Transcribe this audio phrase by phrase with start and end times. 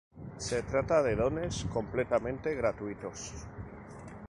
[0.37, 3.33] Se trata de dones completamente gratuitos.